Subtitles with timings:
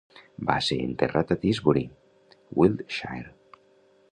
[0.49, 1.83] Va ser enterrat a Tisbury,
[2.61, 3.31] Wiltshire.